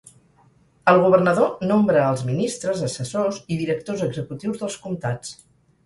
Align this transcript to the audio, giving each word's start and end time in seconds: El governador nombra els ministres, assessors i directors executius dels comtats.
El 0.93 1.01
governador 1.03 1.51
nombra 1.73 2.07
els 2.15 2.25
ministres, 2.31 2.83
assessors 2.91 3.41
i 3.57 3.61
directors 3.63 4.05
executius 4.13 4.63
dels 4.65 4.85
comtats. 4.89 5.41